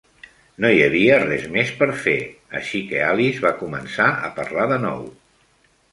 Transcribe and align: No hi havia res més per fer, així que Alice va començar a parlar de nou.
No 0.63 0.69
hi 0.75 0.79
havia 0.85 1.19
res 1.23 1.43
més 1.57 1.73
per 1.83 1.89
fer, 2.05 2.15
així 2.61 2.81
que 2.89 3.03
Alice 3.11 3.45
va 3.47 3.55
començar 3.63 4.09
a 4.29 4.33
parlar 4.41 4.67
de 4.73 4.81
nou. 4.87 5.05